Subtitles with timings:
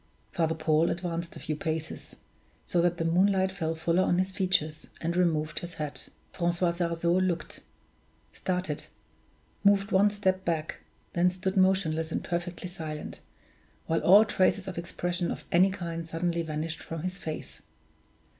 [0.31, 2.15] Father Paul advanced a few paces,
[2.65, 6.09] so that the moonlight fell fuller on his features, and removed his hat.
[6.31, 7.59] Francois Sarzeau looked,
[8.33, 8.87] started,
[9.63, 10.79] moved one step back,
[11.13, 13.19] then stood motionless and perfectly silent,
[13.85, 17.61] while all traces of expression of any kind suddenly vanished from his face.